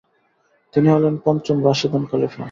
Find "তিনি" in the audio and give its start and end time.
0.73-0.87